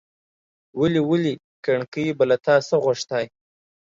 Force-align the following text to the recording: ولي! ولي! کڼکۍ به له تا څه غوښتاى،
ولي! 0.79 0.99
ولي! 1.09 1.33
کڼکۍ 1.65 2.05
به 2.17 2.23
له 2.29 2.37
تا 2.45 2.55
څه 2.67 2.75
غوښتاى، 2.83 3.25